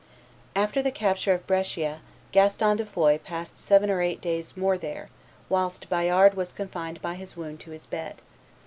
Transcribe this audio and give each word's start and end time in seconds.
After 0.55 0.81
the 0.81 0.89
capture 0.89 1.31
of 1.31 1.45
Brescia, 1.45 1.99
Gaston 2.31 2.77
de 2.77 2.87
Foix 2.87 3.19
passed 3.19 3.59
seven 3.63 3.91
or 3.91 4.01
eight 4.01 4.19
days 4.19 4.57
more 4.57 4.75
there, 4.75 5.09
whilst 5.47 5.89
Bayard 5.89 6.33
was 6.33 6.51
confined 6.51 6.99
by 7.03 7.13
his 7.13 7.37
wound 7.37 7.59
to 7.59 7.69
his 7.69 7.85
bed. 7.85 8.15